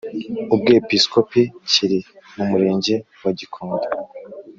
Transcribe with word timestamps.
Ubwepiskopi 0.53 1.41
kiri 1.71 1.99
mu 2.35 2.43
Murenge 2.49 2.95
wa 3.21 3.31
Gikondo 3.39 3.87